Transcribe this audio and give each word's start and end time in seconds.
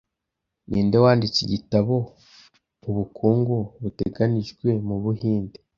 Ninde 0.69 0.97
wanditse 1.03 1.39
igitabo 1.45 1.93
'Ubukungu 2.87 3.55
buteganijwe 3.81 4.67
mu 4.87 4.95
Buhinde' 5.03 5.59